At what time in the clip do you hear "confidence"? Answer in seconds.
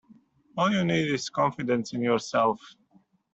1.29-1.93